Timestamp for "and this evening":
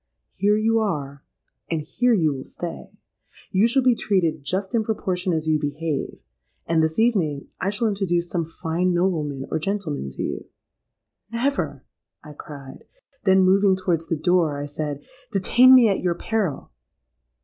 6.65-7.49